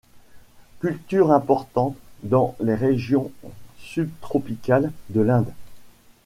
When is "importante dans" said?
1.31-2.55